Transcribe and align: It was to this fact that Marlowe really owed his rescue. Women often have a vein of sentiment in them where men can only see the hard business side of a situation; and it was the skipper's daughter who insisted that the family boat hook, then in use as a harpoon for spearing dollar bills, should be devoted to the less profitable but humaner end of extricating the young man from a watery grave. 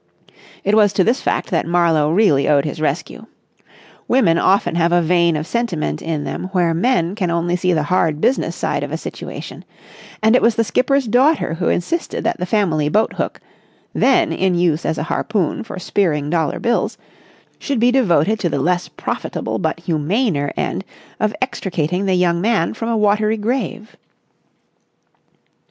It 0.63 0.73
was 0.73 0.93
to 0.93 1.03
this 1.03 1.21
fact 1.21 1.51
that 1.51 1.67
Marlowe 1.67 2.09
really 2.09 2.49
owed 2.49 2.65
his 2.65 2.81
rescue. 2.81 3.27
Women 4.07 4.39
often 4.39 4.73
have 4.73 4.91
a 4.91 4.99
vein 4.99 5.35
of 5.35 5.45
sentiment 5.45 6.01
in 6.01 6.23
them 6.23 6.45
where 6.53 6.73
men 6.73 7.13
can 7.13 7.29
only 7.29 7.55
see 7.55 7.71
the 7.71 7.83
hard 7.83 8.19
business 8.19 8.55
side 8.55 8.81
of 8.81 8.91
a 8.91 8.97
situation; 8.97 9.63
and 10.23 10.35
it 10.35 10.41
was 10.41 10.55
the 10.55 10.63
skipper's 10.63 11.05
daughter 11.05 11.53
who 11.53 11.67
insisted 11.69 12.23
that 12.23 12.39
the 12.39 12.47
family 12.47 12.89
boat 12.89 13.13
hook, 13.13 13.39
then 13.93 14.33
in 14.33 14.55
use 14.55 14.87
as 14.87 14.97
a 14.97 15.03
harpoon 15.03 15.61
for 15.63 15.77
spearing 15.77 16.31
dollar 16.31 16.57
bills, 16.57 16.97
should 17.59 17.79
be 17.79 17.91
devoted 17.91 18.39
to 18.39 18.49
the 18.49 18.57
less 18.57 18.87
profitable 18.87 19.59
but 19.59 19.81
humaner 19.81 20.51
end 20.57 20.83
of 21.19 21.35
extricating 21.43 22.07
the 22.07 22.15
young 22.15 22.41
man 22.41 22.73
from 22.73 22.89
a 22.89 22.97
watery 22.97 23.37
grave. 23.37 23.95